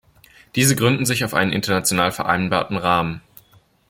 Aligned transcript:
Diese 0.55 0.75
gründen 0.75 1.05
sich 1.05 1.23
auf 1.23 1.35
einen 1.35 1.53
international 1.53 2.11
vereinbarten 2.11 2.75
Rahmen. 2.75 3.21